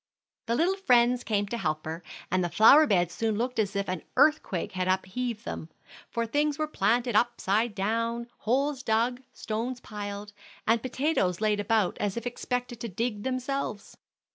The 0.47 0.55
little 0.55 0.77
friends 0.77 1.23
came 1.23 1.45
to 1.49 1.59
help 1.59 1.85
her, 1.85 2.01
and 2.31 2.43
the 2.43 2.49
flower 2.49 2.87
beds 2.87 3.13
soon 3.13 3.37
looked 3.37 3.59
as 3.59 3.75
if 3.75 3.87
an 3.87 4.01
earthquake 4.17 4.71
had 4.71 4.87
upheaved 4.87 5.45
them; 5.45 5.69
for 6.09 6.25
things 6.25 6.57
were 6.57 6.65
planted 6.65 7.15
upside 7.15 7.75
down, 7.75 8.25
holes 8.39 8.81
dug, 8.81 9.21
stones 9.31 9.79
piled, 9.79 10.33
and 10.65 10.81
potatoes 10.81 11.39
laid 11.39 11.59
about 11.59 11.99
as 11.99 12.17
if 12.17 12.25
expected 12.25 12.81
to 12.81 12.89
dig 12.89 13.21
themselves. 13.21 13.95